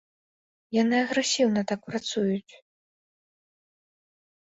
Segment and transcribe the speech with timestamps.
[0.77, 2.53] Яны агрэсіўна так працуюць.